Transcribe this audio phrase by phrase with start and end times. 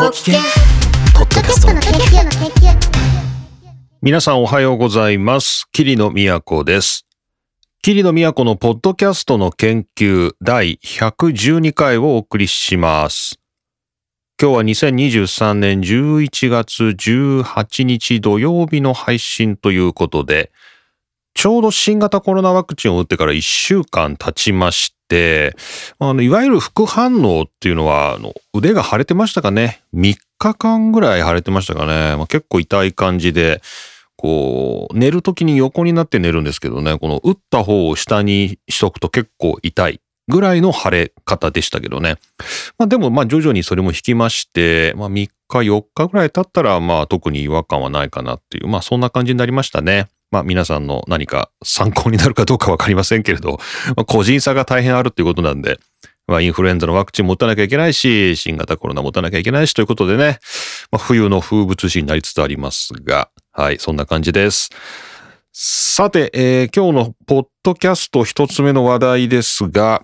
[0.00, 0.40] ご機嫌
[1.14, 2.74] ポッドキャストの研究の研究
[4.00, 5.66] 皆さんおはようございます。
[5.72, 7.04] 桐野都です。
[7.82, 13.38] 桐野都のポッドキャストの研究第112回をお送りします。
[14.40, 20.50] 今日は2023年11月18日土曜日の配信ということで、
[21.34, 25.56] ちょうど新型コロナワクチンを打ってから1週間経ちまして、
[25.98, 32.16] あの、いわゆる副反応っていうのは、あの、腕が腫れてましたかね？3日間ぐらい腫れてましたかね？
[32.16, 33.60] まあ、結構痛い感じで、
[34.16, 42.16] こう、寝るときに横になって寝るんですけどね、この打った方を下にしとくと結構痛いぐらいの腫れ方でしたけどね。
[42.78, 50.08] まあでもまあ徐々にそれも引きまして、まあ3日4日ぐらい経ったらまあ特に違和感はないかなっていう、まあそんな感じになりましたね。
[50.30, 53.58] まあ皆さんの何か参考になるかどうかわかりませんけれど、
[53.96, 55.78] まあ、個人差が大変あるっていうことなんで、
[56.26, 60.38] まあインフルエンザのワクチン持たなきゃいけないし、新型コロナ持たなきゃいけないしということでね、
[60.90, 64.70] まあ、冬の風物詩になりつつありますが、はい、そんな感じです。
[65.52, 70.02] さて、えー今日のポッドキャスト一つ目の話題ですが、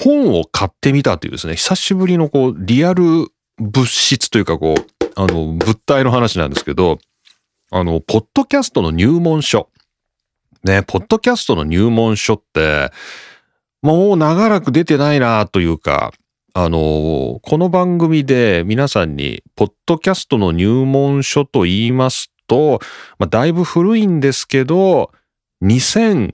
[0.00, 3.28] 本を買ってみたというですね、久しぶりのこう、リアル
[3.58, 6.98] 物質というかこう、あの、物体の話なんですけど、
[7.70, 9.68] あの、ポッドキャストの入門書。
[10.64, 12.90] ね、ポッドキャストの入門書って、
[13.82, 16.12] もう長らく出てないなというか、
[16.54, 22.80] あの、この番組で皆さんに、ポッドキャストの入門書と言いますと、
[23.18, 25.10] まあ、だいぶ古いんですけど、
[25.62, 26.32] 2005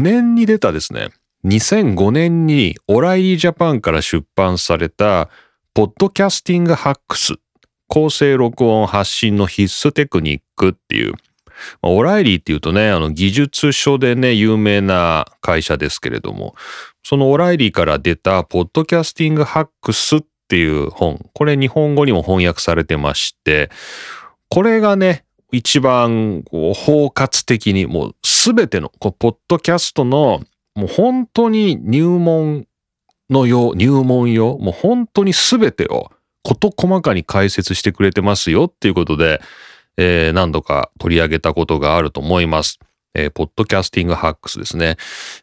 [0.00, 1.10] 年に出たですね、
[1.44, 5.30] 2005年にオライリージャパンから出版された、
[5.74, 7.34] ポッドキャスティングハックス、
[7.88, 11.14] 構成録音発信の必須テクニックっていう、
[11.82, 16.54] オライリーっていうとね、あの技術書でね、有名な会社ですけれども、
[17.02, 23.70] そのオライリーから出た、ポッドキャスティングハックスっていう本、これ日本語にも翻訳されてまして、
[24.48, 30.42] これがね、一番こう包括的にもうすべてのこうポッドキャストの
[30.74, 32.66] もう本当に入門
[33.30, 36.10] のよう入門よもう本当にすべてを
[36.46, 39.40] 事細かに解説してくれてますよっていうことで、
[39.96, 42.78] えー何度か取り上げたことがあると思います。
[43.14, 44.92] えーポッドキャスティングハックスですね。
[44.92, 44.96] っ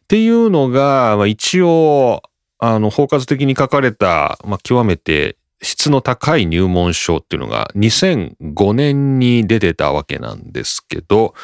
[0.08, 2.22] ていうのが、まあ、一応
[2.58, 11.34] あの包括的に書かれた、まあ、極めて質の高い入門書っていうのが2005年に出てたわけなんですけど、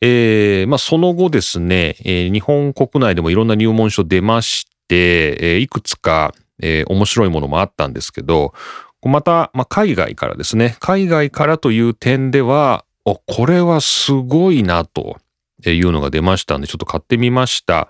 [0.00, 8.54] えーまあ、その後ですね、えー日本国内でもいろんな入門書出まして、えーいくつか、えー面白いものもあったんですけど、
[9.02, 15.18] また、まあ、海外からですね、海外からという点では、おこれはすごいなと
[15.64, 17.88] いうのが出ましたんで、ちょっと買ってみました。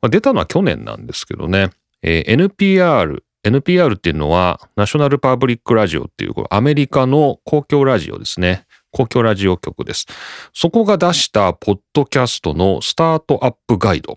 [0.00, 1.70] まあ、出たのは去年なんですけどね、
[2.02, 8.66] えー NPR、NPR っていうのは、ナショナルパブリックラジオっていう、アメリカの公共ラジオですね。
[8.92, 10.06] 公共ラジオ局です。
[10.54, 14.16] そこが出したポッドキャストのスタートアップガイドっ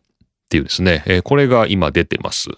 [0.49, 2.49] ていうですね、えーこれが今出てます。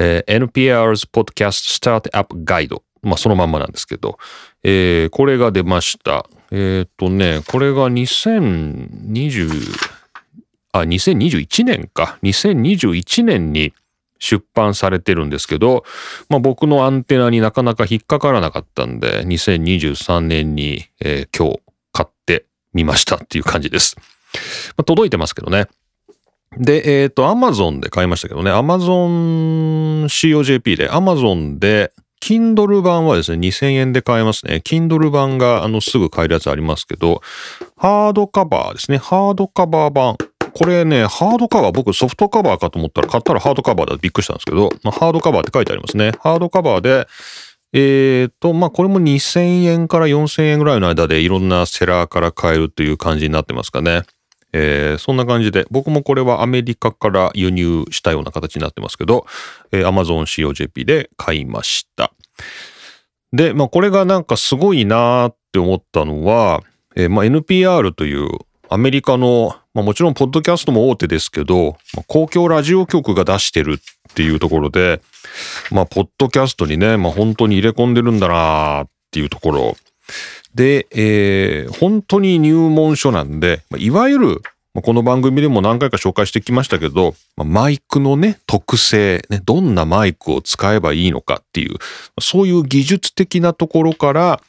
[0.00, 2.80] えー NPR's Podcast Startup Guide。
[3.02, 4.18] まあそのまんまなんですけど、
[4.62, 6.26] えーこれが出ました。
[6.50, 9.50] えっ、とね、これが2020、
[10.72, 12.18] あ、2021年か。
[12.22, 13.74] 2021年に
[14.18, 15.84] 出版されてるんですけど、
[16.30, 21.60] まあ僕のアンテナになかなか引っかからなかったんで、2023年に、えー今日
[21.92, 23.96] 買ってみましたっていう感じです。
[24.76, 25.66] まあ、届いてますけどね。
[26.56, 34.56] で、えっ、と、アマゾンで買いましたけどね、アマゾン COJP で、アマゾンで、Kindle 版はですね、2000円で買えますね。
[34.56, 37.22] Kindle 版が、あの、すぐ買えるやつありますけど、
[37.76, 38.98] ハードカバーですね。
[38.98, 40.16] ハードカバー版。
[40.52, 46.12] これね、ハードカバー、僕ソフトカバーかと思ったら買ったらハードカバーだってびっくりしたんですけど、まあ、ハードカバーって書いてありますね。
[46.20, 47.06] ハードカバーで、
[47.72, 54.02] えーと、まあ、これも2000円から4000円ぐらいの間でいろんなセラーから買えるという感じになってますかね。
[54.52, 59.26] えーそんな感じで、僕もこれはアメリカから輸入したような形になってますけど、
[59.72, 62.12] えー Amazon COJP で買いました。
[63.32, 66.62] で、まあ、これがなんかすごいなって思ったのは、
[66.96, 68.28] えーまあ、NPR という
[68.68, 75.00] アメリカの、まあ、もちろんポッドキャストも大手ですけど、まあ公共ラジオ局が出してるっていうところで、
[75.70, 79.76] まあ、ポッドキャストにね、まあ、本当に入れ込んでるんだなっていうところ。
[80.54, 84.42] で、えー本当に入門書なんで、いわゆる、
[84.72, 91.76] この番組でも何回か紹介してきましたけど、マイクのね、特性、ね、どんなマイクを使えばいいのかっていう、
[92.20, 94.40] そういう技術的なところから、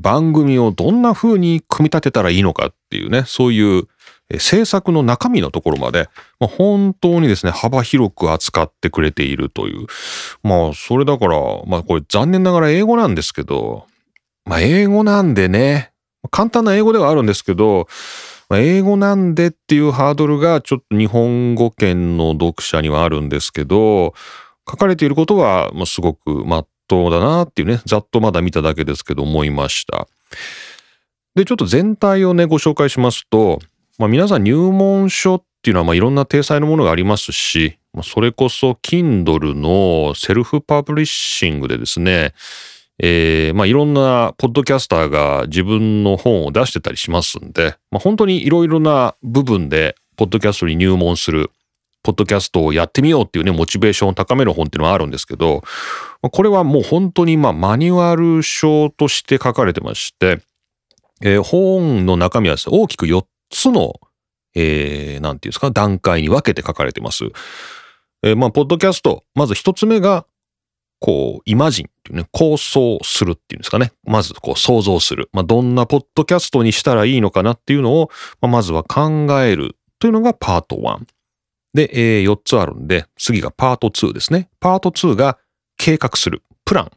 [0.00, 3.88] 番組をどんな風に組み立てたらいいのかっていうね、そういう、
[4.38, 6.08] 制作の中身のところまで、
[6.38, 9.86] まあ、本当にですね、幅広く扱ってくれているという。
[10.42, 13.86] まあ、それだから、まあこれ残念ながら英語なんですけど、
[14.48, 15.92] まあ英語なんでね、
[16.30, 17.86] 簡単な英語ではあるんですけど、
[18.48, 24.14] まあ英語なんでっていうハードルがちょっと日本語圏の読者にはあるんですけど、
[24.68, 30.08] 書かれていることはすごくまっとうだなっていうね、ざっとまだ見ただけですけど思いました。
[31.34, 33.60] で、ちょっと全体をね、ご紹介しますと、
[33.98, 42.32] まあ、皆さん入門書っていうのはまあいろんな体裁のものがありますし、それこそ Kindle のセルフパブリッシングでですね、
[43.00, 51.52] えー、まあいろんなポッドキャスターが自分の本を出してたりしますんで、まあ、本当にいろいろな部分でポッドキャストに入門する、
[52.02, 55.62] ポッドキャストをやってみようっていうね、モチベーションを高める本っていうのはあるんですけど、
[56.20, 60.40] これはもう本当にまあマニュアル書として書かれてまして、
[61.20, 63.94] えー、本の中身はですね、大きく4つの、
[64.54, 67.24] えー、なんていうんですか、段階に分けて書かれてます。
[68.22, 70.26] えー、まあ、ポッドキャスト、まず1つ目が
[71.00, 73.92] こう、イマジンっていうね、構想するっていうんですかね。
[74.04, 75.28] まず、こう、想像する。
[75.32, 78.10] まあ、どんなポッドキャストにしたらいいのかなっていうのを、
[78.40, 81.06] まあ、まずは考えるというのがパート1。
[81.74, 84.48] で、えー、4つあるんで、次がパート2ですね。
[84.60, 85.38] パート2が
[85.76, 86.42] 計画する。
[86.64, 86.88] プランっ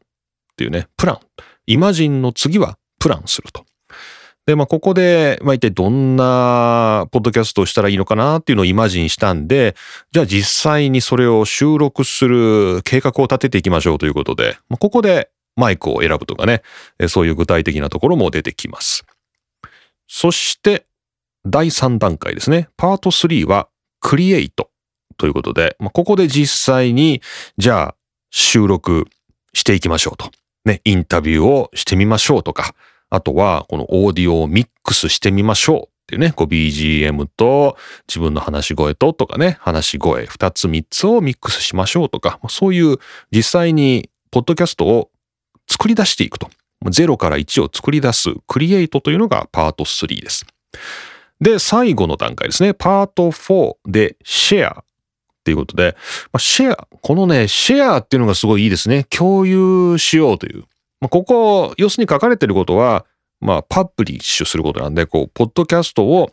[0.58, 1.20] ていうね、プラン。
[1.68, 3.66] イマジンの次はプランすると。
[4.52, 9.78] で、まあ、ここで、まあ、一体どんなポッドキャストをしたらいいのかなっていうのをイマジンしたんで、
[10.12, 16.64] じゃあ実際にそれを収録する計画を立てていきましょうということで、まあ、ここでマイクを選ぶとかね、
[17.08, 19.06] そういう具体的なところも出てきます。
[20.10, 20.86] そして、
[21.46, 22.68] 第3段階ですね。
[22.76, 23.70] パート3は、
[24.02, 24.70] クリエイト
[25.16, 27.22] ということで、まあ、ここで実際に、
[27.58, 27.96] じゃあ、
[28.32, 29.08] 収録
[29.54, 30.30] していきましょうと。
[30.66, 32.76] ね、インタビューをしてみましょうとか、
[33.12, 37.78] あとは、このオーディオをミックスしてみましょうっていうね、こう BGM と
[38.08, 42.98] 自分の話し声ととかね、話し声二つ三つをミックスしましょうとか、そういう
[43.32, 45.10] 実際にポッドキャストを
[45.70, 46.50] 作り出していくと。
[46.84, 50.48] 0から1を作り出すクリエイトというのがパート3です。
[51.40, 52.74] で、最後の段階ですね。
[52.74, 54.84] パート4でシェアっ
[55.44, 55.96] ていうことで、
[56.38, 59.06] シェア、このね、シェアっていうのがすごいいいですね。
[59.06, 60.66] 共有しようという。
[61.02, 63.06] まあ、ここ、要するに書かれてることは、
[63.40, 66.32] まあ、パブリッシュすることなんで、こう、ポッドキャストを、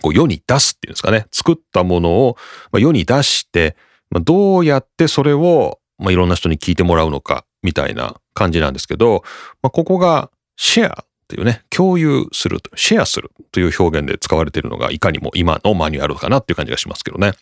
[0.00, 1.26] こう、世に出すっていうんですかね。
[1.32, 2.36] 作ったものを、
[2.72, 3.76] まあ、世に出して、
[4.10, 9.24] まあ、どうやってそれを、まあ、いろんな人に聞いてもらうのか、みたいな感じなんですけど、
[9.62, 17.32] まあ、ここが、シェアっていうね、共有する、シェアするという表現で使われているのが、いかにも今のマニュアルかなっていう感じがしますけどね。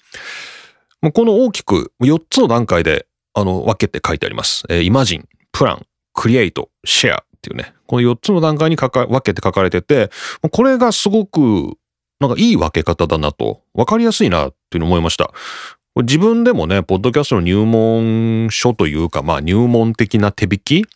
[1.12, 4.64] この大きく4つの段階で、あの、分けて書いてあります。
[4.68, 10.10] えー、イマジン、プラン、クリエイト、シェアっていうね、この4つの段階に分けて書かれてて、
[10.50, 11.76] これがすごく
[12.20, 15.32] なんかいい分け方だなと、分かりやすいなっていうのを思いました。
[15.96, 20.86] 自分でもね、ポッドキャストの入門書というか、まあ入門的な手引き、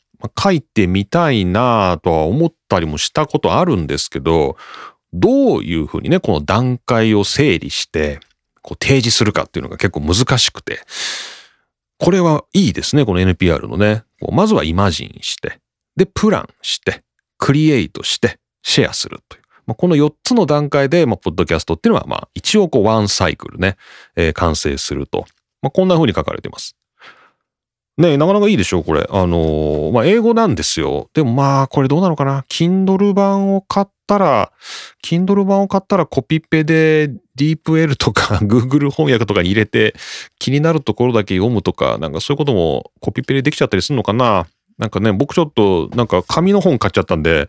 [0.40, 4.56] 書いてみたいなとは思ったりもしたことあるんですけど、
[5.12, 8.20] どういうふうにね、この段階を整理して、
[8.62, 10.80] こう提示するかっていうのが結構難しくて、
[11.98, 14.04] これはいいですね、この NPR のね。
[14.32, 15.60] まずはイマジンして、
[15.96, 17.02] で、プランして、
[17.38, 19.42] クリエイトして、シェアするという。
[19.66, 23.76] まあ、この4つの段階で、まあ、ポッドキャストっていうのは、まあ、一応こう、ワンサイクルね、
[24.14, 25.26] えー、完成すると。
[25.62, 26.75] まあ、こんな風に書かれています。
[27.98, 29.06] ねなかなかいいでしょう、これ。
[29.08, 31.08] あのー、まあ、英語なんですよ。
[31.14, 34.53] でもまあ、これどうなのかな？Kindle 版を買ったら、
[35.03, 39.94] Kindle 版を買ったらコピペで DeepL とか Google 翻訳とかに入れて
[40.38, 44.46] 気になるところだけ読むとか、なんかそういうこともコピペでできちゃったりするのかな？
[44.79, 47.48] なんかね、僕ちょっとなんか紙の本買っちゃったんで、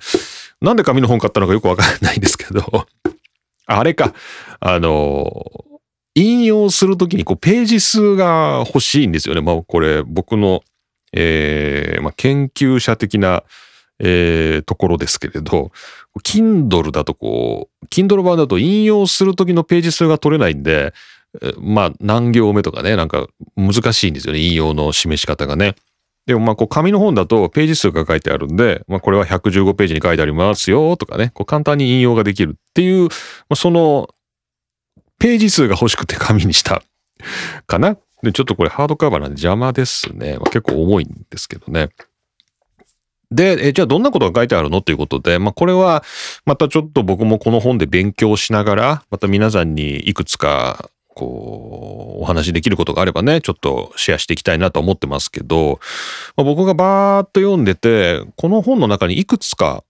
[0.62, 2.88] なんで紙の本買ったのかよくわからないんですけど、
[3.66, 4.14] あれか、
[4.62, 5.66] あの、
[6.18, 9.42] 引用するときにこうページ数が欲しいんですよね。
[9.42, 10.64] まあこれ僕の、
[11.14, 13.44] えーまあ、研究者的な、
[14.00, 15.72] えー、ところですけれど、
[16.24, 20.96] Kindle だとこう、Kindle 版だと引用するときのページ数が取れないんで、
[21.60, 24.40] まあ何行目とかね、なんか難しいんですよね。
[24.40, 25.76] 引用の示し方がね。
[26.26, 33.10] でもまあこう紙の本だとページ数が書いてあるんで、まあこれは115ページに書いてありますよとかね、こう簡単に引用ができるっていう、
[33.50, 34.10] ま、その
[35.20, 36.84] ページ数が欲しくて紙にした
[37.66, 37.98] かな？
[38.24, 40.38] で、ちょっとこれハードカバーなんで邪魔ですね。
[40.38, 41.90] まあ、結構重いんですけどね。
[43.30, 46.04] で、えじゃあどんなことが書いてあるのということで、まあこれは
[46.46, 55.80] またちょっと僕もこの本で勉強しながら、また皆さんにいくつかこう、お話しできることがあればね、ちょっとシェアしていきたいなと思ってますけど、
[56.36, 59.84] まあ、僕がバーっと読んでて、この本の中にいくつか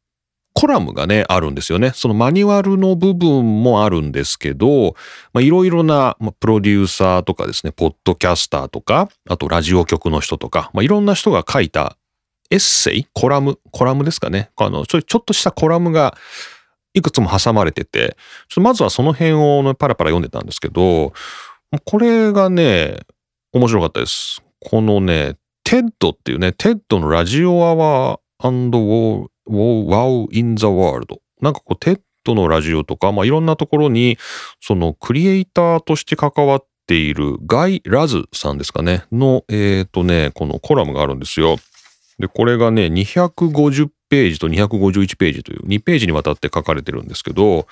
[0.59, 1.91] コラムがね、あるんですよね。
[1.93, 4.95] そのマニュアルの部分もあるんですけど、
[5.35, 11.95] いろいろな、まあ、プロデューサーとかですね、ポッドキャスターとか、あとラジオ局の人とか、まあ、いろんな人が書いた
[12.49, 13.05] エッセイ？
[13.13, 13.59] コラム？
[13.71, 14.49] コラムですかね。
[14.55, 16.17] あの、ちょ、ちょっとしたコラムが
[16.95, 21.13] いくつも挟まれてて、ちょっとまずはその辺を、ね、パラパラ読んでたんですけど、
[21.85, 23.01] これがね、
[23.53, 24.41] 面白かったです。
[24.59, 28.19] このね、テッドっていうね、テッドのラジオアワー
[29.49, 31.19] Wow in the World。
[31.41, 34.17] なんかこう、 TED のラジオとか、まあ、いろんなところに、
[34.61, 41.57] そのクリエイターとして関わっているガイ・ラズさんですかね、の、えっ、ー、とね、このコラムがあるんですよ。
[42.19, 47.67] で、これがね、250ページと251ページという2ページにわたって書かれてるんですけど、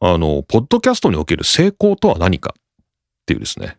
[0.00, 2.62] あの、ポッドキャストにおける成功とは何かっ
[3.26, 3.78] ていうですね。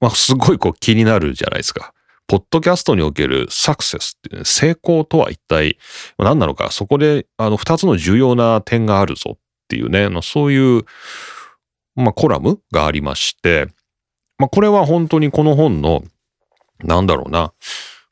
[0.00, 1.92] まあ、すごいこう気になるじゃないですか。
[2.32, 5.76] ポッドキャストにおけるサクセスっていう、ね、成功とは一体
[6.16, 10.84] 何なのか、そこであの二つの重要な点があるぞっていうね、そういう、
[11.94, 13.66] まあ、コラムがありまして、
[14.38, 16.04] まあ、これは本当にこの本の、
[16.82, 17.52] なんだろうな、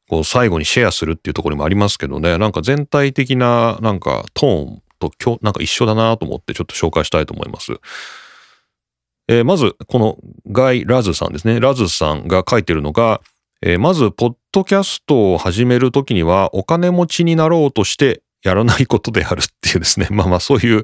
[0.06, 7.72] こう最後にシェアするっていうところにもありますけどね、なんか全体的ななんかトーンと今日なんか一緒だなと思ってちょっと紹介したいと思います。
[9.28, 11.58] えー、まず、このガイ・ラズさんですね。
[11.58, 13.22] ラズさんが書いてるのが、
[13.62, 20.08] えー、まず、ポッドキャストを始めるときには、お金持ちになろうとしてやらないことであるっていうですね。
[20.12, 20.82] まあまあ、そういう、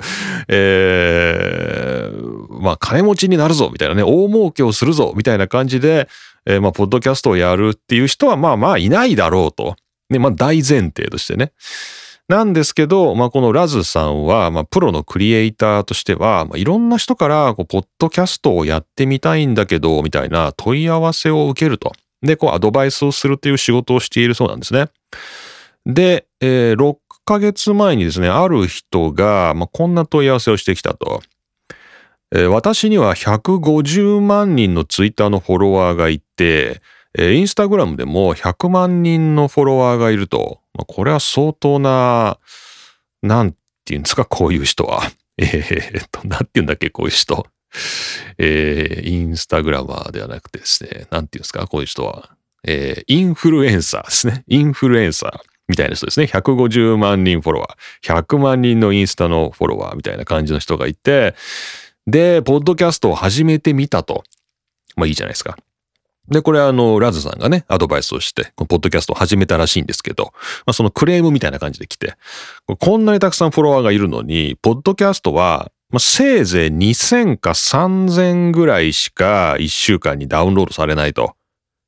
[0.49, 6.09] えー、まあ、金持ちになるぞ、みたいなね、大儲けをするぞ、みたいな感じで、
[6.45, 9.77] えー、まあ、ポッドキャストをやるっていう人は、まあまあ、いないだろうと。
[10.11, 11.53] ね、まあ、大前提としてね。
[12.29, 21.93] なんですけど、まあ、このラズさんは、まあ、プロのクリエイターとしては、まあ、いろんな人から、こう、ポッドキャストをやってみたいんだけど、みたいな問い合わせを受けると。
[22.23, 24.87] で、こう、アドバイスをするという仕事をしているそうなんですね。
[25.85, 31.23] で、えー、6ヶ月前にですね、ある人が、まあ、こんな問い合わせをしてきたと。
[32.35, 36.83] えー、私には150万人のツイッターのフォロワーがいて、
[37.17, 40.61] えー、インスタグラムでも100万人のフォロワーがいると。
[40.75, 42.39] まあ、これは相当な、
[43.23, 43.55] なん
[43.85, 45.03] ていうんですか、こういう人は。
[45.39, 47.47] えー、っと、なんていうんだっけ、こういう人。
[48.39, 52.31] えー、インスタグラマーではなくてですね、なんていうんですか、こういう人は。
[52.65, 54.45] えー、インフルエンサーですね。
[54.49, 56.27] インフルエンサーみたいな人ですね。
[56.27, 58.23] 150万人フォロワー。
[58.23, 61.35] 100万人のインスタのフォロワーみたいな感じの人がいて、
[62.07, 64.25] で、ポッドキャストを始めてみたと。
[64.97, 65.57] まあいいじゃないですか。
[66.29, 70.33] で、これあの、ラズさんがね、アドバイスをして、このポッドキャストを始めたらしいんですけど、
[70.67, 72.15] まあそのクレームみたいな感じで来て、
[72.67, 81.37] こんなにたくさんフォロワーがいるのに、ポッドキャストは、まあ、せいぜい2000か3000ぐらいしか1週間にダウンロードされないと。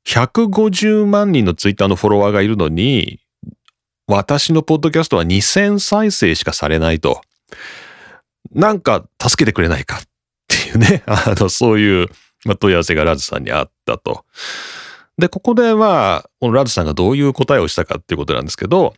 [0.07, 3.19] 150万人のツイッターのフォロワーがいるのに、
[4.07, 7.21] 私のポッドキャストは2000再生しかされないと。
[8.53, 10.01] なんか助けてくれないかっ
[10.47, 12.07] ていうね、 あの、そういう
[12.59, 14.25] 問い合わせがラズさんにあったと。
[15.17, 18.95] で、ここでは、このラズさんがどういう答えをしたかっていうことなんですけど、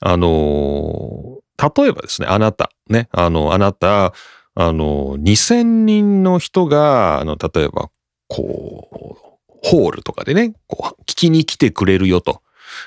[0.00, 4.12] あの、例えばですね、あなた、ね、あの、あなた、
[4.54, 7.90] あの、2000人の人が、あの、例えば、
[8.28, 12.42] こう、ホールとかでね、こう、聞きに来てくれるよと。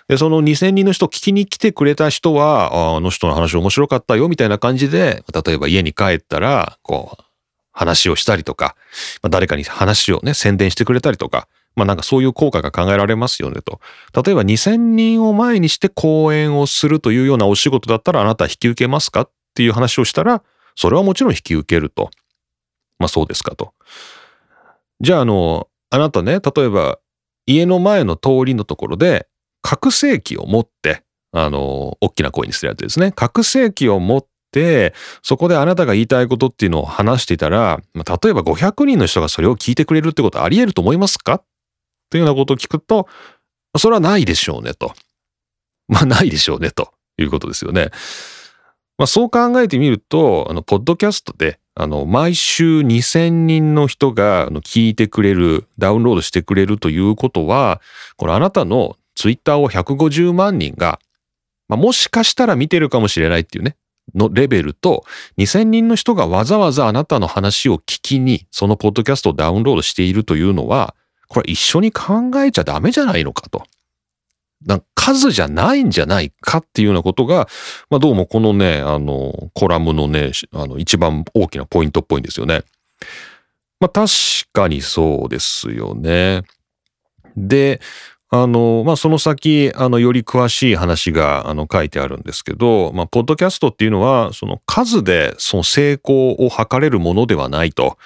[0.07, 7.23] で、その2000人の人、聞きに来てくれた人は、あの人の話面白かったよ、みたいな感じで、例えば家に帰ったら、こう、
[7.71, 8.75] 話をしたりとか、
[9.29, 11.47] 誰かに話をね、宣伝してくれたりとか、
[11.77, 13.79] まあなんかそういう効果が考えられますよねと。
[14.13, 20.43] 例えば2000人を前にして講演をするというようなお仕事だったらあなた引き受けますかっていう話をしたら、
[20.75, 22.09] それはもちろん引き受けると。
[22.99, 23.73] まあそうですかと。
[25.01, 26.97] じゃああの、あなたね、例えば
[27.45, 29.27] 家の前の通りのところで、
[29.61, 33.11] 拡声器を持って、あの、大きな声にするやつですね。
[33.11, 41.43] 拡声器を持って、そこであなたが言いたいことっていうのを話していたら、例えば500人の人がそれを聞いてくれるってことあり得ると思いますか
[42.07, 43.07] っていうようなことを聞くと、
[43.77, 44.93] それはないでしょうねと。
[45.87, 47.91] まあないでしょうねということですよね。
[48.97, 57.81] まあそう考えてみると、あの、ポッドキャストで、あの、毎週2000人の人が聞いてくれる、ダウンロードしてくれるということは、
[58.15, 60.99] これあなたのツイッターを150万人が、
[61.67, 63.75] まあ、もしかしたら見てるかもしれないっていうね、
[64.15, 65.03] のレベルと、
[65.37, 70.95] 2000人の人がわざわざあなたの話を聞きに、そのポッドキャストをダウンロードしているというのは、
[71.27, 73.63] これ一緒に考えちゃダメじゃないのかと。
[74.65, 77.47] な数じゃないんじゃないかっていうようなことが、
[77.89, 82.63] まあどうもこのね、あの、コラムのね、あの、一番大きなポイントっぽいんですよね。
[83.79, 84.09] まあ確
[84.51, 86.41] かにそうですよね。
[87.35, 87.79] で、
[88.29, 97.97] あの、まあ、その先、あの、より詳しい話が、あの、書いてあるんですけど、まあ、ポッドキャストっていうのは、その数で、その成功を図れるものではないと。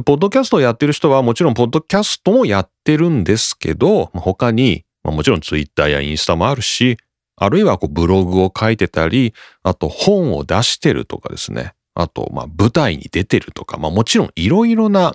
[0.00, 6.96] でポッドキャストをやってる人は、もちろん、ポッドキャストもやってるんですけど、ま、他に、まあ、もちろん、ツイッターやインスタもあるし、
[7.36, 11.74] あるいは、こう、ブログを書いてたり、あと、本を出してるとかですね。
[11.94, 15.14] あと、まあ、舞台に出てるとか、まあ、もちろん、いろいろな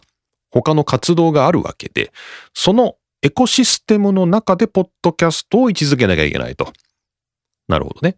[0.51, 2.11] 他の活動があるわけで、
[2.53, 6.71] そのエコシステムの中でポッドキャストを位置づけなきゃいけないと。
[7.67, 8.17] なるほどね。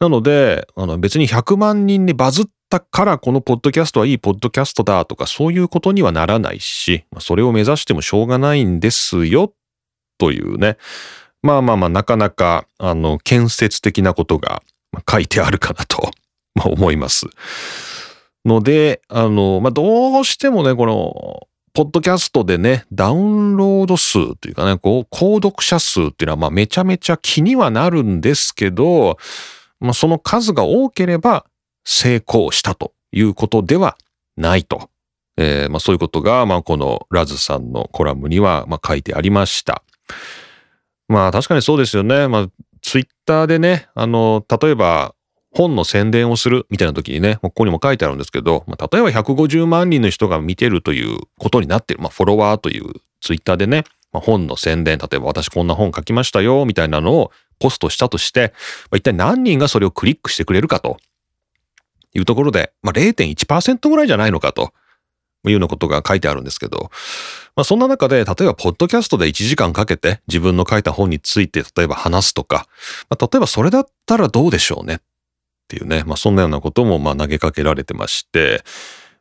[0.00, 9.52] なので、あの別に100万人にバズったからこのポッドキャストはいいポッドキャストだとかそういうことにはならないし、それを目指してもしょうがないんですよ
[10.18, 10.76] というね。
[11.42, 14.62] まあまあまあなかなかあの建設的なことが
[15.10, 16.10] 書いてあるかなと、
[16.64, 17.26] 思います。
[18.44, 29.18] ので、あの、まあ、どうしてもね、この、ポッドキャストでね、ダウンロード数というかね、こう、購読者数っていうのは、まあ、めちゃめちゃ気にはなるんですけど、
[29.78, 31.46] まあ、その数が多ければ
[31.84, 33.96] 成功したということでは
[34.36, 34.90] ないと。
[35.36, 39.82] えー、まあ、そういうことが、まあ、このラズさんのコラムには、まあ、書いてありました。
[41.08, 42.28] まあ、確かにそうですよね。
[42.28, 42.46] まあ、
[42.82, 45.14] ツイッターでね、あの、例えば、
[45.52, 58.52] 本の宣伝をするみたいな時にね、ここにも書いてあるんですけど、例えば150万人の人が見てるということになってる、まあ、フォロワーというツイッターでね、まあ、本の宣伝、例えば私こんな本書きましたよ、みたいなのをポストしたとして、
[58.90, 60.98] まあ、一体何人がそれをクリックしてくれるかと
[62.14, 64.72] いうところで、まあ、0.1%ぐらいじゃないのかと
[65.44, 66.90] いうようなことが書いてあるんですけど、
[67.56, 72.66] まあ、そんな中で、例えば、ポッドキャストで1時間かけて自分の書いた本について、例えば話すとか、
[73.08, 74.94] まあ、例えばそれだったらどうでしょうね。
[74.94, 74.98] っ
[75.70, 78.64] ていうね、まあそんなようなこともま投げかけられてまして、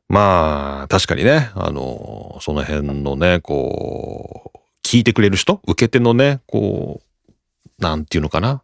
[0.07, 7.33] まあ確かにね、あの、その辺のね、こう、聞いてくれる人受け手のね、こう、
[7.77, 8.63] なんていうのかな。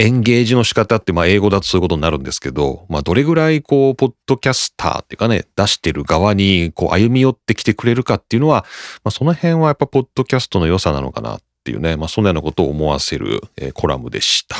[0.00, 8.64] エンゲージの仕方って、まあ英語だとそういうことになるんですけど、まあどれぐらいこう、ポッドキャスターっていうかね、出してる側にこう歩み寄ってきてくれるかっていうのは、
[9.02, 14.56] まあその辺はやっぱポッドキャストの良さなのかなっていうね、まあそんなようなことを思わせる、えー、コラムでした。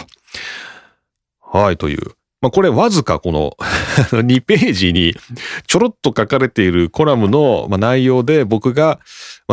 [1.53, 2.19] はい、という。
[2.41, 3.57] まあ、これわずかこの
[4.17, 5.13] 2ページに
[5.67, 9.01] ちょろっと書かれているコラムの内容で僕が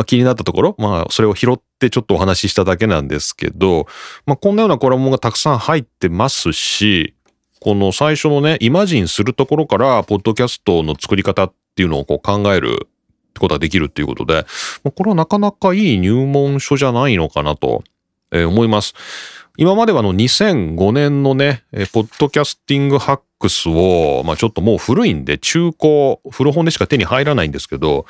[0.06, 3.86] 気になったところ、まあ、それを拾ってちょっとお話ししただけなんですけど、
[4.24, 7.16] まあ、こんなようなコラムがたくさん入ってますし、
[7.60, 14.46] この最初のね、イマジンするところから、ポッドキャストの作り方っていうのをこう考えるってことができるっていうことで、
[14.84, 17.82] これはなかなかいい入門書じゃないのかなと
[18.30, 18.94] 思います。
[19.58, 28.06] 今まではの2005年のね、ポッドキャスティングハックスを、まあちょっともう古いんで中古、古本でしか手に入らないんですけど、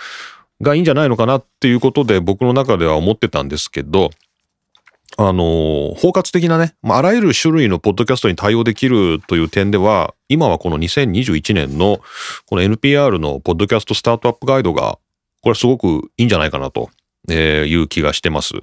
[0.60, 4.10] がいいんじゃないのかなっていうことで僕の中では思ってたんですけど、
[5.18, 12.00] あの、包括的なね、あらゆる種類のポッドキャストに対応できるという点では、今はこの2021年の
[12.46, 14.98] この NPR のポッドキャストスタートアップガイドが、
[15.42, 16.90] これすごくいいんじゃないかなと
[17.32, 18.54] いう気がしてます。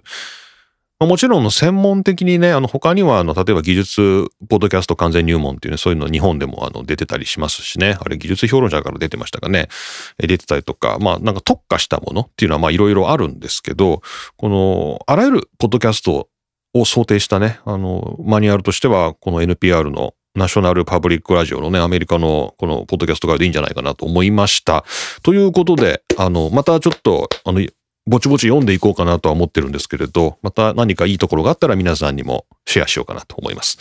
[1.06, 9.70] もちろん専門的にね、あの他にはあの例えば技術ポッドキャスト完全入門っていうね、そういうの日本でもあの出てたりしますしね、あれ技術評論者から出てましたかね、
[10.18, 14.02] 出てたりとか、まあなんか特化したものっていうのはまあいろいろあるんですけど、
[14.38, 16.30] このあらゆるポッドキャスト
[16.74, 24.84] を想定したね、あのマニュアルとしてはこの NPR のナショナルパブリックラジオのね、アメリカのこのポッドキャスト側でいいんじゃないかなと思いました。
[25.22, 27.62] ということで、あの、またちょっと、あの、
[28.06, 33.78] ぼちぼち読んでいこうかなとは思ってるんですけれど、また何かいいところがあったら皆さんにもシェアしようかなと思います。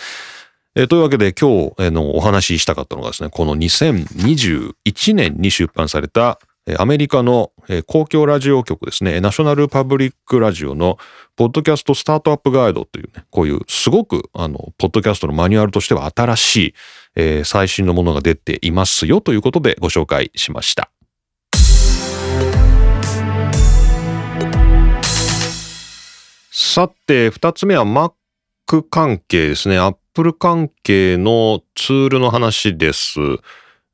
[0.74, 6.38] えー、というわけで今日のお話ししたかったのがですね、この2021年に出版された
[6.78, 7.50] アメリカの
[7.86, 10.96] 公共ラジオ局ですね、ナショナルパブリックラジオの
[11.34, 16.74] ポッドキャストスタートアップガイドというね、こういうすごくあの、ポッドキャストのマニュアルとしては新しい、
[17.16, 20.92] えー、最新のものが出ていますよということでご紹介しました。
[26.54, 29.78] さて、二つ目は Mac 関係ですね。
[29.78, 33.20] Apple 関係のツールの話です。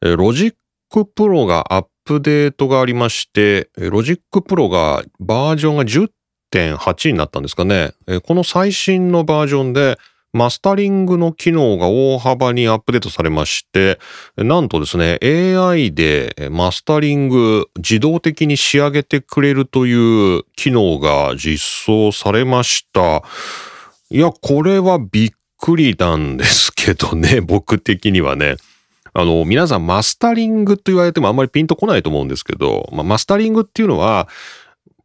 [0.01, 7.93] Logic Pro がアップデートがありまして、 Logic Pro がバージョンが10.8になったんですかね。
[8.25, 9.97] この最新のバージョンで
[10.33, 13.99] マスタリングの機能が大幅にアップデートされまして、
[14.37, 23.23] なんとですね、AI でマスタリング自動的に仕上げてくれるという機能が実装されました。
[24.11, 28.57] いや、これはびっくりなんですけどね、 僕的にはね。
[29.15, 34.29] あの、皆さんマスタリングと言われてもあんまりピンとこないと思うんですけど、まあ、マスタリングっていうのは、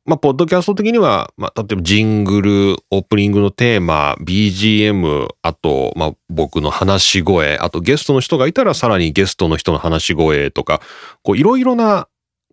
[0.06, 10.82] まあ、ポッドキャスト的には、まあ、例えばジングル、オープニングのテーマ、BGM、あと、まあ、僕の話し声、あとゲストの人がいたらさらにゲストの人の話し声とか、
[11.22, 12.10] こう、いろいろな、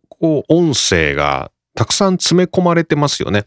[0.08, 3.46] こう、音声がたくさん詰め込まれてますよね。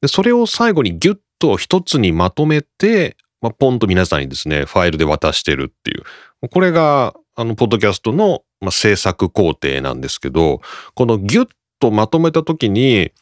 [0.00, 6.48] で、それを最後にギュッと一つにまとめて、まあ、ポンと皆さんにですね、ファイルで渡してるっていう。
[6.48, 10.60] これが、あの、ポッドキャストの、まあ、制作工程なんですけど、
[10.94, 13.12] このギュッとまとめたときに、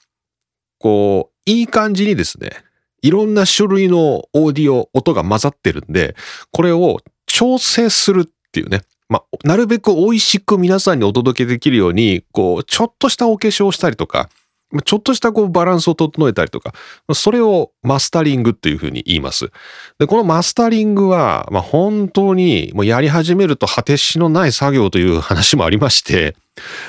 [0.82, 2.50] こう、いい感じにですね、
[3.02, 6.14] いろんな種類のオーディオ、音が混ざってるんで、
[6.50, 8.82] これを調整するっていうね。
[9.08, 14.28] まあ、なるべく美味しく皆さんにお届けできるように、こう、ちょっとしたお化粧をしたりとか、
[14.84, 16.72] ちょっとしたこうバランスを整えたりとか、
[17.12, 19.50] それをマスタリングっていうふうに言います。
[19.98, 26.34] で、このマスタリングは、まあ、本当にもうやり始めると果てしのない作業という話もありまして、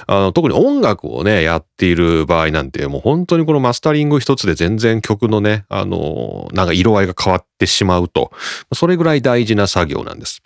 [0.07, 8.31] あの、特に音楽をね、やっている場合なんて、もう本当にこのマスタリング一つで全然曲のね、あの、なんか色合いが変わってしまうと、
[8.73, 10.41] それぐらい大事な作業なんです。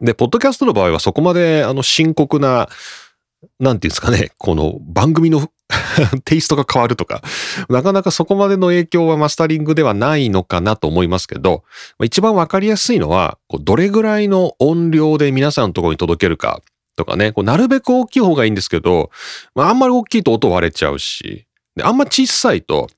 [0.00, 2.68] で、ポッドキャストの場合はそこまであの深刻な、
[3.58, 5.50] なんていうんですかね、この番組の
[6.24, 7.22] テイストが変わるとか、
[7.68, 11.64] なかなかそこまでの影響はマスタリングではないのかなと思いますけど、
[12.02, 16.62] 一番わかりやすいのは、どれぐらいの音量で皆さんのところに届けるか
[16.98, 19.10] とかね、こうなるべく大きい方がいいんですけど、
[19.54, 22.88] まあんまり大きいと音割れちゃうし、であんま小さいと、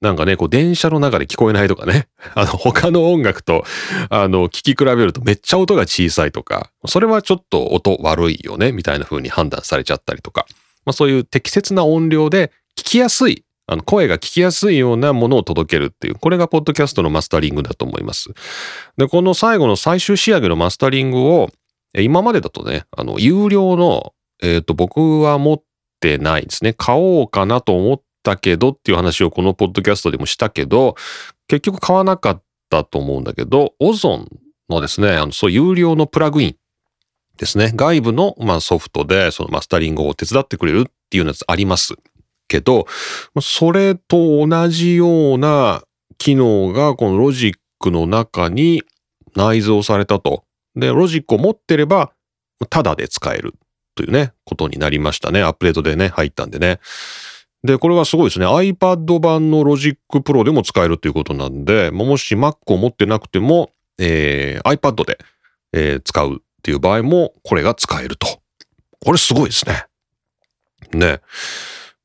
[0.00, 3.64] なんかね、こう電車の中で聞こえないとかね、 あの他の音楽と、
[4.10, 10.46] あの、聞き比べるとめっちゃ音が小さいとか、それはちょっと音悪いよね、みたいな風に判断されちゃったりとか。
[10.84, 18.30] まあ、そういう適切な音量で聞きやすい、あの声が聞きやすいようなものを届けるっていう、これがポッドキャストのマスタリングだと思います。
[18.98, 21.50] で、この最後の最終仕上げのマスタリングを、
[22.02, 25.62] 今までだとね、あの、有料の、えっ、ー、と、僕は持っ
[26.00, 26.72] てないですね。
[26.72, 30.96] 買おうかなと思ったけどっていう話をこのポッドキャストでもしたけど、
[31.46, 34.28] 結局買わなかったと思うんだけど、オゾン
[34.68, 36.56] のですね、あの、そう有料のプラグイン
[37.36, 37.72] ですね。
[37.74, 41.94] 外部の、まあ、ソフトでそのマスタリングを手伝ってくれるっていうやつあります
[42.48, 42.86] けど、
[43.40, 45.82] それと同じような
[46.18, 48.82] 機能がこのロジックの中に
[49.36, 50.43] 内蔵されたと。
[50.76, 52.12] で、ロジックを持ってれば、
[52.70, 53.54] タダで使える
[53.94, 55.42] というね、ことになりましたね。
[55.42, 56.80] アップデートでね、入ったんでね。
[57.62, 58.46] で、これはすごいですね。
[58.46, 65.18] iPad 版のロジック Pro でも使えるということなんで、もし Mac を持ってなくても、えー、iPad で、
[65.72, 68.26] えー、使うっていう場合もこれが使えると。
[69.04, 69.86] これすごいですね。
[70.92, 71.20] ね。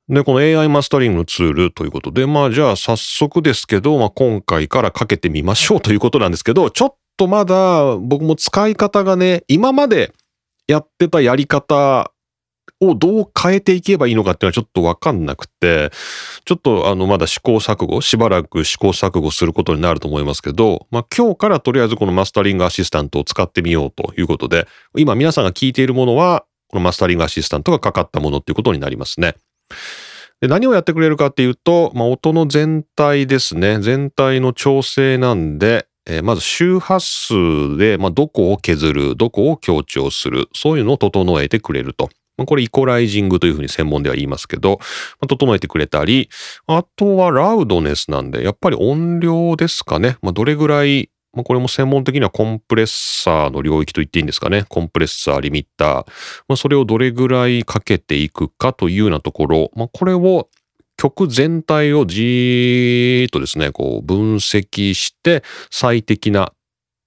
[0.08, 10.14] で、この AI マスタリングのツールということで、まあじゃあ早速ですけど、まあ今回からかけてみましょうということなんですけど、ちょっとまだ僕も使い方がね、今まで
[10.70, 12.12] やってたやり方
[12.80, 15.92] をどう変えていけばいいのかっていうのはちょっとわかんなくて、
[16.46, 24.66] ちょっとあのまだ試行錯誤、しばらく試行錯誤することになると思いますけど、まあ今日からとりあえずこのマスタリングアシスタントを使ってみようということで、
[24.98, 29.36] 今皆さんが聞いているものは、このマスタリングアシスタントがかかったものっていうことになりますね。
[30.40, 33.80] で何をやってくれるかっていうと、まあ、音の全体ですね。
[33.82, 42.10] 全体の調整なんで、えー、まず周波数で、まあ、どこを削る、どこを強調する、そういうのを整えてくれると。
[42.36, 46.30] まあ、これイコライジングというふうに専門では言いますけど、まあ、整えてくれたり、
[46.66, 50.18] あとはラウドネスなんで、やっぱり音量ですかね。
[50.24, 54.66] まあ、どれぐらい、まあ、これも専門的にはコンプレッサーの領域と言っていいんですかね。
[54.68, 55.90] コンプレッサー、リミッター。
[56.48, 60.50] まあ、それをどれぐらいかけていくかというようなところ、まあ、これを
[61.00, 66.52] 曲全体をじーっとですね、こう分析して最適な、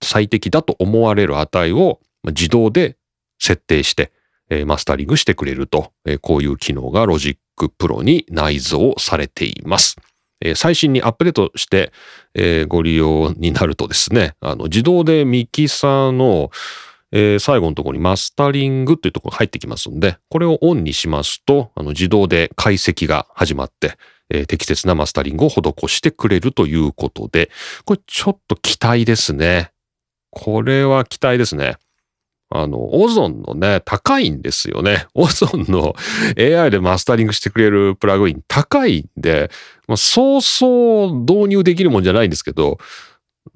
[0.03, 2.97] 最適だと思われる値を自動で
[3.39, 4.11] 設定して、
[4.49, 7.37] えマスタリングしてくれると、えこういう機能が Logic
[7.79, 9.97] Pro に内蔵されています。
[10.41, 11.93] え最新にアップデートして、
[12.35, 16.51] えご利用になるとですね、あの自動でミキサーの、
[17.13, 23.99] え最後のところにマスタリングっていうところが入ってきますんで、これをオンにしますと、あの自動で解析が始まって、
[24.31, 27.51] え適切なマスタリングを施してくれるということで、
[27.85, 29.71] これちょっと期待ですね。
[30.31, 31.77] これは期待ですね。
[32.55, 35.07] あの、オゾンのね、高いんですよね。
[35.15, 35.95] オゾンの
[36.39, 39.51] AI でマスタリングしてくれるプラグイン高いんで、
[39.89, 42.79] まあ、そうそう導入できるもんじゃないんですけど、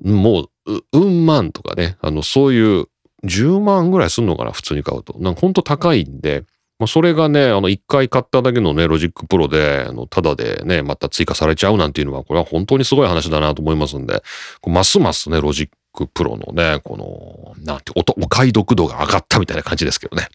[0.02, 2.86] もう、うん万とかね、あの、そういう
[3.26, 5.16] 10万ぐらいすんのかな、普通に買うと。
[5.18, 6.44] なんかほんと高いんで、
[6.78, 14.22] まあ、それがね、あの、一回買っただけのね、 Logic Pro で、あの、ただでね、また追加されちゃうなんていうのは、これは本当にすごい話だなと思いますんで、
[14.66, 20.28] ますますね、 Logic Pro のね、この、なんて、お買い得度が上がったみたいな感じですけどね。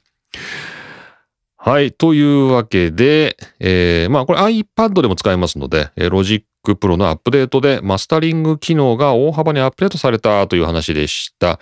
[1.63, 1.91] はい。
[1.91, 11.59] というわけで、えー、まあこれ iPad でも使えますので、えー、Logic Pro のアップデートでマスタリング機能が大幅にアップデートされたという話でした。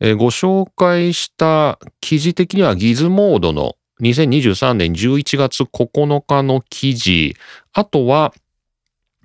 [0.00, 7.36] えーご紹介した記事的には Gizmodo の2023年11月9日の記事、
[7.72, 8.32] あとは、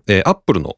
[0.07, 0.77] えー、Apple の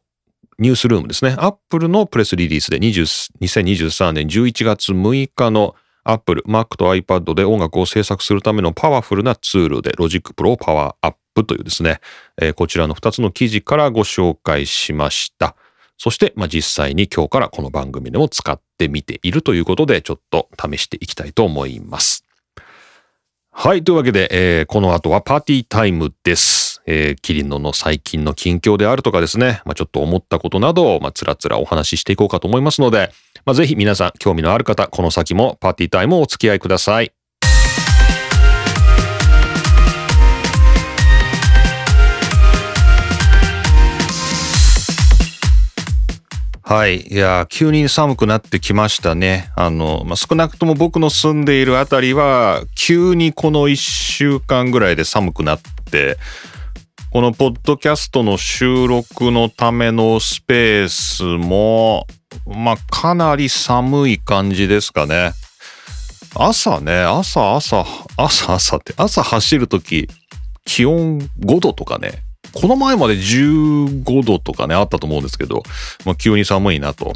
[0.58, 1.34] ニュースルームですね。
[1.38, 12.00] Apple のプレスリリースで20 2023年11月6日の Apple、Mac と iPad で音楽を制作するためのパワフルなツールで Logic Pro パワーアップというですね、
[12.40, 15.56] えーこちらの2つの記事からご紹介しました。
[15.98, 22.24] そして、まあ、実際に今日からこの番組でも使ってみているということで、ちょっと試していきたいと思います。
[23.50, 23.82] はい。
[23.82, 26.82] というわけで、えーこの後はパーティータイムです。
[26.84, 33.10] えーキリノの最近の近況であるとかですね、まあ、ちょっと思ったことなどを、まあ、つらつらお話ししていこうかと思いますので、
[33.46, 37.15] まあ、ぜひ皆さん、興味のある方、この先もパーティータイムをお付き合いください。
[46.68, 47.02] はい。
[47.02, 49.52] いや、急に寒くなってきましたね。
[49.54, 56.16] あの、まあ、少なくとも僕の住んでいるあたりは、急にこの一週間ぐらいで寒くなって、
[57.12, 62.08] このポッドキャストの収録のためのスペースも、
[62.44, 65.34] まあ、かなり寒い感じですかね。
[66.34, 70.08] 朝ね、朝朝、朝朝って、朝走るとき、
[70.64, 72.25] 気温5度とかね、
[72.56, 75.62] この前まで15度とかね、あったと思うんですけど、
[76.06, 77.12] まあ、急に寒いなと。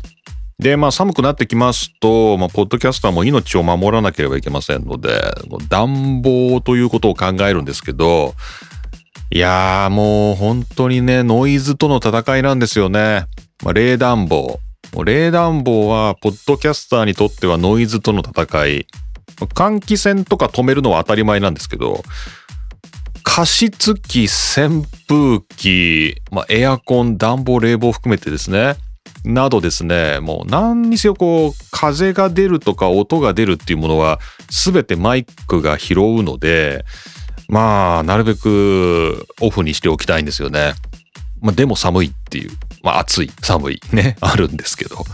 [0.59, 5.23] で、まあ寒くなってきますと、まあ、ポッドキャスターも命を守らなければいけませんので、
[5.71, 8.35] 暖房ということを考えるんですけど、
[9.31, 13.25] いやーもう本当にね、ノイズとの戦いなんですよね。
[13.65, 14.61] まあ、冷暖房。
[15.03, 18.87] 冷暖房は、ポッドキャスターにとってはノイズとの戦い。
[19.47, 22.03] 換気扇とか止めるのは当たり前なんですけど、
[23.23, 28.77] 加湿器、扇風機、まあ、エアコン、暖房、冷房含めてですね、
[29.25, 34.19] などですね、もう何にせよこう、風が出るとか音が出るっていうものは、
[34.51, 36.85] すべてマイクが拾うので、
[37.49, 40.73] まあ、なるべくオフにしておきたいんですよね。
[41.41, 42.51] まあ、でも寒いっていう、
[42.83, 45.05] まあ、暑い、寒い、ね、 あるんですけど。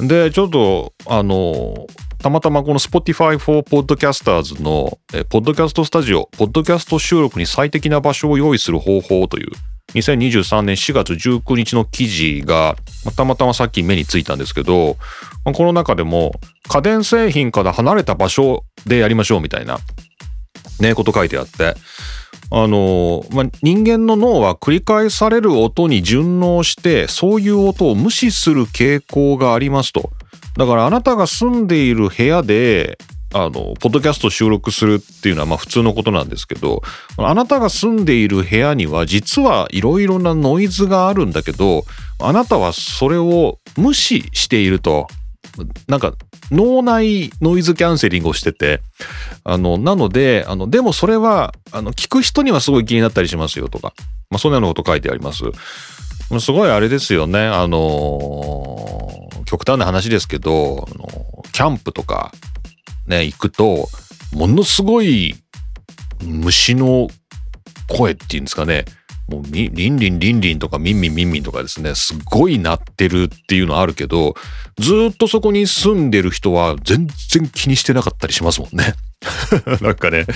[0.00, 1.86] で、ちょっと、あの、
[2.18, 9.50] たまたまこの Spotify for Podcasters の、えポッドキャストスタジオ、ポッドキャスト収録に最適な場所を用意する方法という、
[9.94, 12.76] 2023年4月19日の記事が、
[13.16, 14.96] たまたまさっき目についたんですけど、
[15.44, 16.34] この中でも、
[16.68, 19.78] 家電製品から離れた場所でやりましょうみたいな、
[20.80, 21.74] ね、こと書いてあって、
[22.50, 30.10] あの、ま、人間の脳は繰り返される音に順応して、そういう音を無視する傾向がありますと。
[30.56, 32.98] だからあなたが住んでいる部屋で、
[33.34, 36.82] あの、ポッドキャスト収録するっていうのはまあ普通のことなんですけど、
[37.18, 41.84] あなたが住んでいる部屋には実はいろいろなノイズがあるんだけど、
[42.18, 45.06] あなたはそれを無視していると。
[45.88, 46.12] なんか
[46.50, 48.80] 脳内ノイズキャンセリングをしてて、
[49.42, 53.94] あの、なので、あの、でもそれは、あの、聞く人にはすごい気になったりしますよとか、
[54.30, 55.44] まあ、そんなようなこと書いてあります。
[56.40, 62.32] すごいあれですよね、あの、極端な話ですけど、あのキャンプとか、
[63.06, 63.88] ね、行くと、
[64.32, 65.34] ものすごい
[66.22, 67.08] 虫の
[67.88, 68.84] 声っていうんですかね、
[69.28, 74.34] もうリンリンリンリンとかミンミンミンミンとかですね、すごい鳴ってるっていうのはあるけど、
[74.78, 78.94] ずっとそこに住んでる人は全然気にしてなかったりしますもんね。
[79.80, 80.26] なんかね、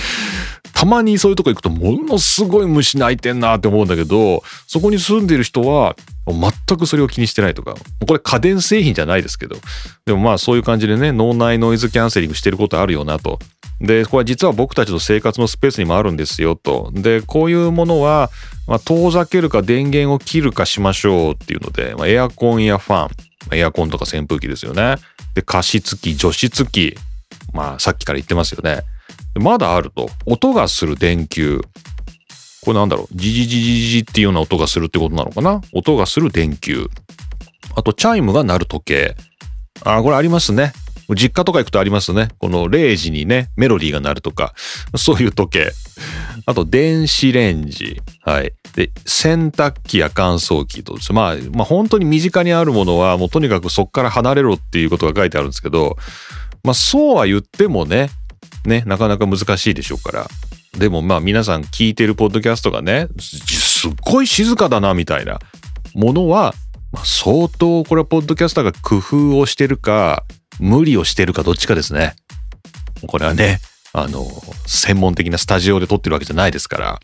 [0.73, 5.95] たまにそういうとこ行くとものすごい虫鳴いてんなって思うんだけど、そこに住んでる人は
[6.27, 7.75] 全くそれを気にしてないとか、
[8.07, 9.57] これ家電製品じゃないですけど、
[10.05, 13.39] でもまあそういう感じでね、脳内ノイズキャンセリングしてることあるよなと。
[13.81, 16.91] で、これは実は僕たちの生活のスペースにもあるんですよと。
[16.93, 18.29] で、こういうものは、
[18.67, 23.09] まあ、遠ざけるか電源を切るかしましょうっていうので、まあ、エアコンやファン、
[23.57, 24.97] エアコンとか扇風機ですよね。
[25.33, 26.95] で、加湿器、除湿器、
[27.53, 28.81] まあさっきから言ってますよね。
[29.35, 30.09] まだあると。
[30.25, 31.61] 音がする電球。
[32.63, 33.15] これなんだろう？
[33.15, 35.61] ジジジジジジっていうような音がするってことなのかな？
[35.73, 36.87] 音がする電球。
[37.75, 39.15] あと、チャイムが鳴る時計。
[39.83, 40.73] ああ、これありますね。
[41.09, 42.29] 実家とか行くとありますね。
[42.37, 44.53] この0時にね、メロディーが鳴るとか、
[44.95, 45.71] そういう時計。
[46.45, 48.01] あと、電子レンジ。
[48.23, 48.53] はい。
[48.75, 51.13] で、洗濯機や乾燥機とです。
[51.13, 55.97] まあ、まあ本当に身近にあるものは、もうとにかくそこから離れろっていうことが書いてあるんですけど、
[56.63, 58.09] まあそうは言ってもね、
[58.65, 60.27] ね、なかなか難しいでしょうから。
[60.77, 65.39] でもまあ皆さん聞いてるポッドキャストがね、すっごい静かだなみたいな
[65.93, 66.53] ものは、
[66.91, 70.23] まあ相当これはポッドキャスターが工夫をしてるか、
[70.59, 72.15] 無理をしてるかどっちかですね。
[73.07, 73.59] これはね、
[73.93, 74.25] あの、
[74.67, 76.99] 専門的なスタジオで撮ってるわけじゃないですから、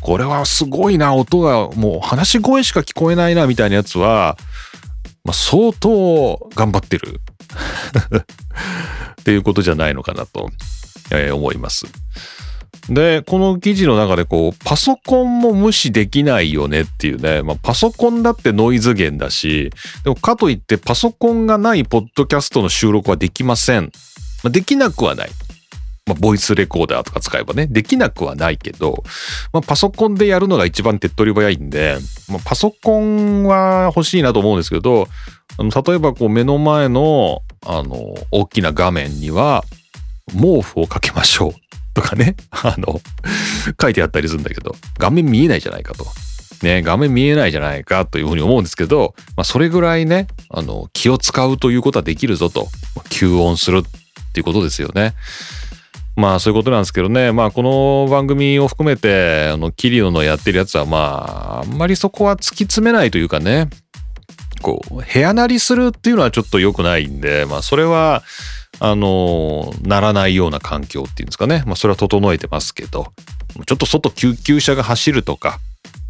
[0.00, 4.36] これはすごいな、音がもう話し声しか聞こえないな、みたいなやつは、
[5.24, 7.20] まあ、相当頑張ってる
[9.20, 10.50] っていうことじゃないのかなと、
[11.10, 11.86] えー、思います。
[12.88, 19.70] で、この記事の中でこう、パソコンも無視できないよねっていうね、まあ、パソコンだってノイズ源だし、
[20.02, 23.92] でもかといってパソコンがないポッドキャストの収録はできません。
[24.42, 25.30] まあ、できなくはない。
[26.06, 29.04] まあ、ボイスレコーダーとか使えばね、できなくはないけど、
[29.52, 35.06] まあ、パソコンでやるのが一番手っ取り早いんで、まあ、パソコンは欲しいなと思うんですけど、
[35.58, 39.62] あの例えばこう目の前の、あの、大きな画面には、
[40.32, 41.52] 毛布をかけましょう
[41.94, 43.00] とかね、 あの、
[43.80, 46.06] 書いてあったりするんだけど、画面見えないじゃないかと。
[46.62, 52.68] ね、画面見えないじゃないかというふうに思うんですけど、まあ、それぐらいね、あの、気を使うということはできるぞと、
[53.10, 55.14] 吸音するっていうことですよね。
[56.16, 63.70] まあそういうことなんですけどね、まあこの番組を含めて、あの、キリオのやってるやつはまあ、あんまりそこは突き詰めないというかね、
[64.60, 68.22] こう、部屋なりするっていうのはちょっと良くないんで、まあそれは、
[68.78, 71.62] あの、ならないような環境っていうんですかね。
[71.66, 73.12] まあそれは整えてますけど、
[73.66, 75.60] ちょっと外救急車が走るとか、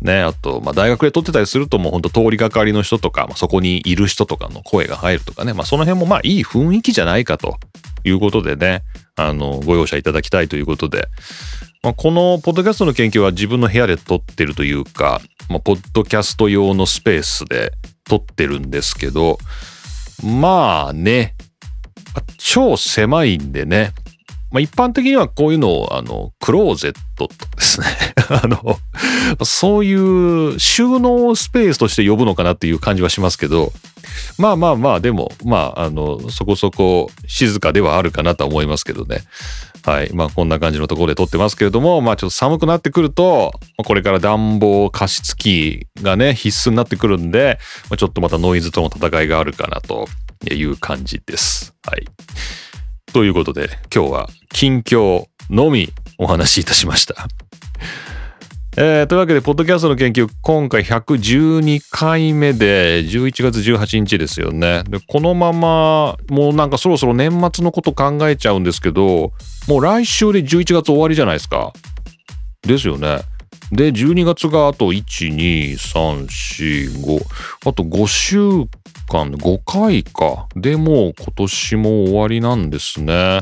[0.00, 7.56] ね、あと、まあ、大学で撮ってたりするともうほんと通りがかりの人とか、まあ、そこにいる人とかの声が入るとかね、まあ、その辺もまあいい雰囲気じゃないかと
[8.04, 8.82] いうことでね、
[9.16, 11.08] あの、ご容赦いただきたいということで、
[11.82, 17.72] まあ、このポッドキャストの研究は自分の部屋で撮ってるというか、まあ、ポッドキャスト用のスペースで
[18.04, 19.38] 撮ってるんですけど、
[20.22, 21.34] まあね、
[22.38, 23.92] 超狭いんでね、
[24.52, 27.86] まあ、一般的にはこういうのを、あの、クローゼットとですね
[28.28, 28.78] あの、
[29.44, 33.72] そういう収納スペースとして呼ぶのかなっていう感じはしますけど、
[34.38, 39.22] まあまあまあ、でも、まあ、あの、そこそこ静かではあるかなと思いますけどね。
[39.84, 40.12] はい。
[40.12, 43.52] まあ、こんな感じのところで撮ってますけれども、まあ、ちょっと寒くなってくると、
[43.84, 47.58] これから暖房加湿器がね、必須になってくるんで、
[47.96, 50.06] ちょっとまたノイズとの戦いがあるかなと
[50.50, 51.74] いう感じです。
[51.84, 52.06] はい。
[53.12, 57.28] ということで、今日は近況のみお話しいたしました。
[58.78, 64.82] えー、というわけで、ポッドキャストの研究、今回112回目で、11月18日ですよね。
[64.88, 69.32] で、このまま、もうなんかそろそろ年末のこと考えちゃうんですけど、
[69.68, 71.74] もう来週で11月終わりじゃないですか。
[72.62, 73.20] ですよね。
[73.72, 78.38] で、12月があと1、2、3、4、5、あと5週
[79.12, 80.46] 間、5回か。
[80.56, 83.40] でもう今年も終わりなんですね。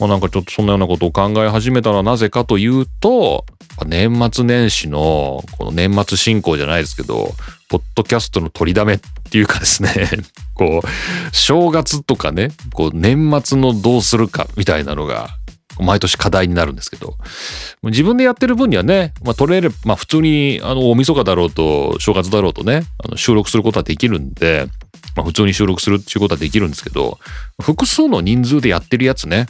[0.00, 3.44] まあなんかちょっとそんなようなことを考え始めたのはなぜかというと、
[3.86, 7.32] 年末年始のこの年末進行じゃないですけど、
[7.68, 10.10] ポッドキャストの取りだめっていうかですね、
[10.54, 15.37] こう、正月とかね、こう年末のどうするかみたいなのが
[15.80, 17.16] 毎年課題になるんですけど、
[17.82, 24.68] 自分でやってる分にはね、まあ、取れれば、まあ、普通に、あの、大晦日だろうと、正月だろうとね、あの収録することはできるんで、
[25.16, 27.18] まあ、普通に収録するっていうことはできるんですけど、
[27.60, 29.46] 複数の人数でやってるやつね、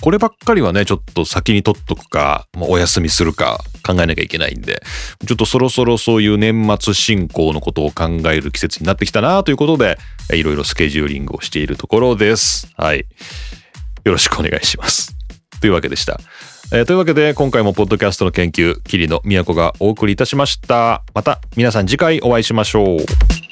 [0.00, 4.82] こればっかりはね、ちょっと先に取っとくか、お休みするか考えなきゃいけないんで、
[5.26, 9.98] ちょっとそろそろそういう年末進行のことを考える季節になってきたなということで、
[10.32, 12.72] いろいろスケジューリングをしているところです。
[12.76, 13.06] はい。
[14.04, 15.17] よろしくお願いします。
[15.60, 16.20] というわけでした。
[16.70, 21.02] えー、というわけで今回もポッドキャストの研究、桐野都がお送りいたしました。
[21.14, 23.47] また皆さん次回お会いしましょう。